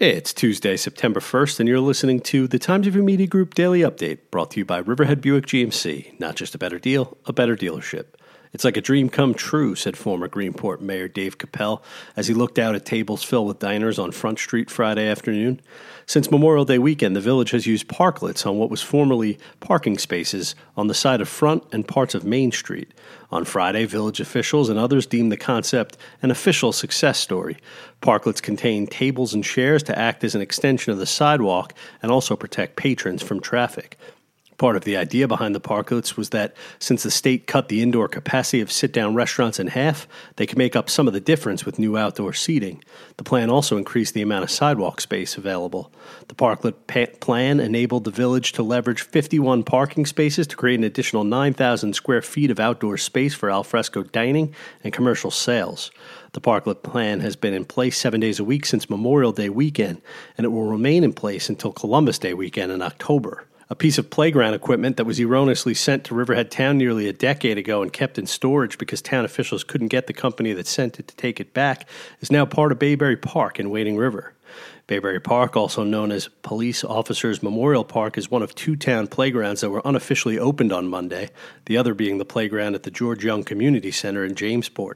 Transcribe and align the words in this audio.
It's 0.00 0.32
Tuesday, 0.32 0.76
September 0.76 1.18
1st, 1.18 1.58
and 1.58 1.68
you're 1.68 1.80
listening 1.80 2.20
to 2.20 2.46
the 2.46 2.60
Times 2.60 2.86
Review 2.86 3.02
Media 3.02 3.26
Group 3.26 3.54
Daily 3.54 3.80
Update, 3.80 4.18
brought 4.30 4.52
to 4.52 4.60
you 4.60 4.64
by 4.64 4.78
Riverhead 4.78 5.20
Buick 5.20 5.46
GMC. 5.46 6.20
Not 6.20 6.36
just 6.36 6.54
a 6.54 6.58
better 6.58 6.78
deal, 6.78 7.18
a 7.26 7.32
better 7.32 7.56
dealership. 7.56 8.04
It's 8.52 8.64
like 8.64 8.76
a 8.76 8.82
dream 8.82 9.08
come 9.08 9.34
true, 9.34 9.74
said 9.74 9.96
former 9.96 10.28
Greenport 10.28 10.80
Mayor 10.80 11.08
Dave 11.08 11.38
Kapell 11.38 11.82
as 12.16 12.28
he 12.28 12.34
looked 12.34 12.58
out 12.58 12.74
at 12.74 12.86
tables 12.86 13.22
filled 13.22 13.48
with 13.48 13.58
diners 13.58 13.98
on 13.98 14.12
Front 14.12 14.38
Street 14.38 14.70
Friday 14.70 15.08
afternoon. 15.08 15.60
Since 16.06 16.30
Memorial 16.30 16.64
Day 16.64 16.78
weekend, 16.78 17.14
the 17.14 17.20
village 17.20 17.50
has 17.50 17.66
used 17.66 17.88
parklets 17.88 18.46
on 18.46 18.56
what 18.56 18.70
was 18.70 18.80
formerly 18.80 19.38
parking 19.60 19.98
spaces 19.98 20.54
on 20.76 20.86
the 20.86 20.94
side 20.94 21.20
of 21.20 21.28
Front 21.28 21.64
and 21.72 21.86
parts 21.86 22.14
of 22.14 22.24
Main 22.24 22.50
Street. 22.50 22.94
On 23.30 23.44
Friday, 23.44 23.84
village 23.84 24.20
officials 24.20 24.70
and 24.70 24.78
others 24.78 25.04
deemed 25.04 25.30
the 25.30 25.36
concept 25.36 25.98
an 26.22 26.30
official 26.30 26.72
success 26.72 27.18
story. 27.18 27.58
Parklets 28.00 28.40
contain 28.40 28.86
tables 28.86 29.34
and 29.34 29.44
chairs 29.44 29.82
to 29.82 29.98
act 29.98 30.24
as 30.24 30.34
an 30.34 30.40
extension 30.40 30.92
of 30.92 30.98
the 30.98 31.04
sidewalk 31.06 31.74
and 32.00 32.10
also 32.10 32.34
protect 32.36 32.76
patrons 32.76 33.22
from 33.22 33.40
traffic. 33.40 33.98
Part 34.58 34.74
of 34.74 34.82
the 34.82 34.96
idea 34.96 35.28
behind 35.28 35.54
the 35.54 35.60
parklets 35.60 36.16
was 36.16 36.30
that 36.30 36.56
since 36.80 37.04
the 37.04 37.12
state 37.12 37.46
cut 37.46 37.68
the 37.68 37.80
indoor 37.80 38.08
capacity 38.08 38.60
of 38.60 38.72
sit 38.72 38.92
down 38.92 39.14
restaurants 39.14 39.60
in 39.60 39.68
half, 39.68 40.08
they 40.34 40.46
could 40.46 40.58
make 40.58 40.74
up 40.74 40.90
some 40.90 41.06
of 41.06 41.12
the 41.14 41.20
difference 41.20 41.64
with 41.64 41.78
new 41.78 41.96
outdoor 41.96 42.32
seating. 42.32 42.82
The 43.18 43.24
plan 43.24 43.50
also 43.50 43.76
increased 43.76 44.14
the 44.14 44.22
amount 44.22 44.42
of 44.42 44.50
sidewalk 44.50 45.00
space 45.00 45.36
available. 45.36 45.92
The 46.26 46.34
parklet 46.34 46.74
pa- 46.88 47.16
plan 47.20 47.60
enabled 47.60 48.02
the 48.02 48.10
village 48.10 48.50
to 48.54 48.64
leverage 48.64 49.02
51 49.02 49.62
parking 49.62 50.04
spaces 50.04 50.48
to 50.48 50.56
create 50.56 50.80
an 50.80 50.84
additional 50.84 51.22
9,000 51.22 51.92
square 51.92 52.20
feet 52.20 52.50
of 52.50 52.58
outdoor 52.58 52.98
space 52.98 53.34
for 53.34 53.52
alfresco 53.52 54.02
dining 54.02 54.52
and 54.82 54.92
commercial 54.92 55.30
sales. 55.30 55.92
The 56.32 56.40
parklet 56.40 56.82
plan 56.82 57.20
has 57.20 57.36
been 57.36 57.54
in 57.54 57.64
place 57.64 57.96
seven 57.96 58.18
days 58.18 58.40
a 58.40 58.44
week 58.44 58.66
since 58.66 58.90
Memorial 58.90 59.30
Day 59.30 59.50
weekend, 59.50 60.02
and 60.36 60.44
it 60.44 60.48
will 60.48 60.66
remain 60.66 61.04
in 61.04 61.12
place 61.12 61.48
until 61.48 61.70
Columbus 61.70 62.18
Day 62.18 62.34
weekend 62.34 62.72
in 62.72 62.82
October. 62.82 63.47
A 63.70 63.74
piece 63.74 63.98
of 63.98 64.08
playground 64.08 64.54
equipment 64.54 64.96
that 64.96 65.04
was 65.04 65.20
erroneously 65.20 65.74
sent 65.74 66.04
to 66.04 66.14
Riverhead 66.14 66.50
Town 66.50 66.78
nearly 66.78 67.06
a 67.06 67.12
decade 67.12 67.58
ago 67.58 67.82
and 67.82 67.92
kept 67.92 68.18
in 68.18 68.26
storage 68.26 68.78
because 68.78 69.02
town 69.02 69.26
officials 69.26 69.62
couldn't 69.62 69.88
get 69.88 70.06
the 70.06 70.14
company 70.14 70.54
that 70.54 70.66
sent 70.66 70.98
it 70.98 71.06
to 71.08 71.16
take 71.16 71.38
it 71.38 71.52
back 71.52 71.86
is 72.20 72.32
now 72.32 72.46
part 72.46 72.72
of 72.72 72.78
Bayberry 72.78 73.16
Park 73.16 73.60
in 73.60 73.68
Wading 73.68 73.98
River. 73.98 74.32
Bayberry 74.86 75.20
Park, 75.20 75.56
also 75.56 75.84
known 75.84 76.10
as 76.10 76.28
Police 76.42 76.82
Officers 76.82 77.42
Memorial 77.42 77.84
Park, 77.84 78.16
is 78.16 78.30
one 78.30 78.42
of 78.42 78.54
two 78.54 78.74
town 78.74 79.06
playgrounds 79.06 79.60
that 79.60 79.70
were 79.70 79.82
unofficially 79.84 80.38
opened 80.38 80.72
on 80.72 80.88
Monday, 80.88 81.28
the 81.66 81.76
other 81.76 81.92
being 81.92 82.18
the 82.18 82.24
playground 82.24 82.74
at 82.74 82.84
the 82.84 82.90
George 82.90 83.24
Young 83.24 83.44
Community 83.44 83.90
Center 83.90 84.24
in 84.24 84.34
Jamesport. 84.34 84.94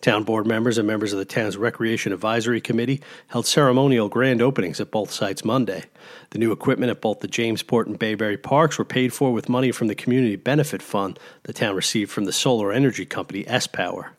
Town 0.00 0.24
board 0.24 0.46
members 0.46 0.78
and 0.78 0.86
members 0.86 1.12
of 1.12 1.18
the 1.18 1.24
town's 1.24 1.56
Recreation 1.56 2.12
Advisory 2.12 2.60
Committee 2.60 3.02
held 3.28 3.46
ceremonial 3.46 4.08
grand 4.08 4.40
openings 4.40 4.80
at 4.80 4.90
both 4.90 5.10
sites 5.10 5.44
Monday. 5.44 5.84
The 6.30 6.38
new 6.38 6.50
equipment 6.50 6.90
at 6.90 7.00
both 7.00 7.20
the 7.20 7.28
Jamesport 7.28 7.86
and 7.86 7.98
Bayberry 7.98 8.38
Parks 8.38 8.78
were 8.78 8.84
paid 8.84 9.12
for 9.12 9.32
with 9.32 9.48
money 9.48 9.72
from 9.72 9.88
the 9.88 9.94
Community 9.94 10.36
Benefit 10.36 10.80
Fund 10.80 11.18
the 11.42 11.52
town 11.52 11.74
received 11.74 12.10
from 12.10 12.24
the 12.24 12.32
solar 12.32 12.72
energy 12.72 13.04
company 13.04 13.44
sPower. 13.44 14.10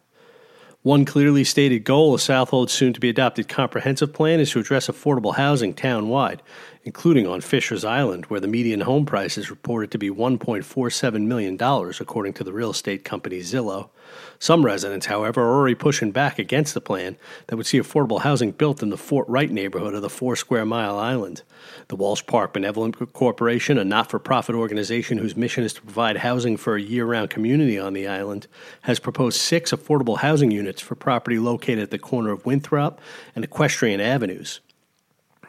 One 0.86 1.04
clearly 1.04 1.44
stated 1.44 1.84
goal 1.84 2.14
of 2.14 2.22
Southold's 2.22 2.72
soon 2.72 2.94
to 2.94 3.00
be 3.00 3.10
adopted 3.10 3.48
comprehensive 3.48 4.14
plan 4.14 4.40
is 4.40 4.52
to 4.52 4.60
address 4.60 4.86
affordable 4.86 5.34
housing 5.34 5.74
town-wide, 5.74 6.44
including 6.86 7.26
on 7.26 7.42
Fisher's 7.42 7.84
Island, 7.84 8.28
where 8.28 8.40
the 8.40 8.48
median 8.48 8.82
home 8.82 9.08
price 9.08 9.40
is 9.40 9.50
reported 9.50 9.90
to 9.90 9.98
be 9.98 10.12
$1.47 10.12 11.26
million, 11.26 11.56
according 12.00 12.34
to 12.34 12.44
the 12.44 12.54
real 12.54 12.70
estate 12.70 13.04
company 13.04 13.40
Zillow. 13.40 13.90
Some 14.38 14.64
residents, 14.64 15.08
however, 15.08 15.42
are 15.42 15.56
already 15.56 15.74
pushing 15.74 16.12
back 16.12 16.38
against 16.38 16.76
the 16.76 16.82
plan 16.82 17.18
that 17.48 17.56
would 17.56 17.66
see 17.66 17.80
affordable 17.80 18.22
housing 18.22 18.52
built 18.52 18.84
in 18.84 18.92
the 18.92 18.98
Fort 18.98 19.28
Wright 19.28 19.50
neighborhood 19.50 19.96
of 19.96 20.04
the 20.04 20.10
four 20.12 20.36
square 20.36 20.64
mile 20.64 21.00
island. 21.00 21.42
The 21.88 21.96
Walsh 21.96 22.24
Park 22.28 22.54
Benevolent 22.54 23.14
Corporation, 23.14 23.80
a 23.80 23.84
not 23.84 24.12
for 24.12 24.20
profit 24.20 24.54
organization 24.54 25.18
whose 25.18 25.36
mission 25.36 25.64
is 25.64 25.74
to 25.74 25.82
provide 25.82 26.18
housing 26.18 26.56
for 26.56 26.76
a 26.76 26.82
year 26.82 27.06
round 27.06 27.32
community 27.32 27.80
on 27.80 27.94
the 27.94 28.08
island, 28.08 28.46
has 28.82 29.00
proposed 29.00 29.42
six 29.42 29.72
affordable 29.72 30.20
housing 30.20 30.52
units 30.52 30.82
for 30.82 30.94
property 30.94 31.40
located 31.40 31.80
at 31.80 31.90
the 31.90 31.98
corner 31.98 32.30
of 32.30 32.46
Winthrop 32.46 33.02
and 33.36 33.44
Equestrian 33.44 34.00
Avenues. 34.00 34.60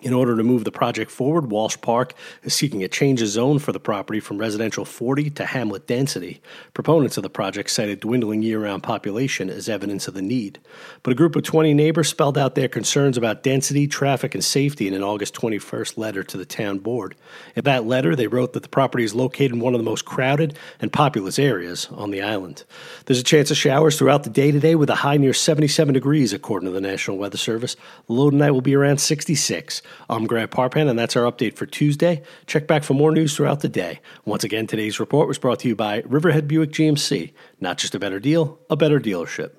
In 0.02 0.12
order 0.12 0.36
to 0.36 0.42
move 0.42 0.64
the 0.64 0.72
project 0.72 1.10
forward, 1.10 1.50
Walsh 1.50 1.76
Park 1.80 2.14
is 2.42 2.54
seeking 2.54 2.84
a 2.84 2.88
change 2.88 3.22
of 3.22 3.28
zone 3.28 3.58
for 3.58 3.72
the 3.72 3.80
property 3.80 4.20
from 4.20 4.38
residential 4.38 4.84
40 4.84 5.30
to 5.30 5.46
hamlet 5.46 5.86
density. 5.86 6.40
Proponents 6.74 7.16
of 7.16 7.22
the 7.22 7.30
project 7.30 7.70
cited 7.70 8.00
dwindling 8.00 8.42
year 8.42 8.62
round 8.62 8.82
population 8.82 9.48
as 9.48 9.68
evidence 9.68 10.06
of 10.06 10.14
the 10.14 10.22
need. 10.22 10.58
But 11.02 11.12
a 11.12 11.16
group 11.16 11.34
of 11.34 11.44
20 11.44 11.72
neighbors 11.74 12.08
spelled 12.08 12.36
out 12.36 12.54
their 12.54 12.68
concerns 12.68 13.16
about 13.16 13.42
density, 13.42 13.86
traffic, 13.86 14.34
and 14.34 14.44
safety 14.44 14.86
in 14.86 14.94
an 14.94 15.02
August 15.02 15.34
21st 15.34 15.96
letter 15.96 16.22
to 16.24 16.36
the 16.36 16.44
town 16.44 16.78
board. 16.78 17.14
In 17.54 17.64
that 17.64 17.86
letter, 17.86 18.14
they 18.14 18.26
wrote 18.26 18.52
that 18.52 18.62
the 18.62 18.68
property 18.68 19.04
is 19.04 19.14
located 19.14 19.52
in 19.52 19.60
one 19.60 19.74
of 19.74 19.80
the 19.80 19.84
most 19.84 20.04
crowded 20.04 20.58
and 20.80 20.92
populous 20.92 21.38
areas 21.38 21.88
on 21.90 22.10
the 22.10 22.22
island. 22.22 22.64
There's 23.06 23.20
a 23.20 23.24
chance 23.24 23.50
of 23.50 23.56
showers 23.56 23.98
throughout 23.98 24.24
the 24.24 24.30
day 24.30 24.52
today 24.52 24.74
with 24.74 24.90
a 24.90 24.96
high 24.96 25.16
near 25.16 25.32
77 25.32 25.94
degrees, 25.94 26.32
according 26.32 26.68
to 26.68 26.72
the 26.72 26.80
National 26.80 27.16
Weather 27.16 27.38
Service. 27.38 27.76
The 28.06 28.12
low 28.12 28.30
tonight 28.30 28.50
will 28.50 28.60
be 28.60 28.74
around 28.74 28.98
66. 28.98 29.82
I'm 30.08 30.26
Grant 30.26 30.50
Parpan, 30.50 30.88
and 30.88 30.98
that's 30.98 31.16
our 31.16 31.30
update 31.30 31.56
for 31.56 31.66
Tuesday. 31.66 32.22
Check 32.46 32.66
back 32.66 32.84
for 32.84 32.94
more 32.94 33.12
news 33.12 33.36
throughout 33.36 33.60
the 33.60 33.68
day. 33.68 34.00
Once 34.24 34.44
again, 34.44 34.66
today's 34.66 35.00
report 35.00 35.28
was 35.28 35.38
brought 35.38 35.60
to 35.60 35.68
you 35.68 35.76
by 35.76 36.02
Riverhead 36.06 36.48
Buick 36.48 36.70
GMC. 36.70 37.32
Not 37.60 37.78
just 37.78 37.94
a 37.94 37.98
better 37.98 38.20
deal, 38.20 38.58
a 38.70 38.76
better 38.76 39.00
dealership. 39.00 39.52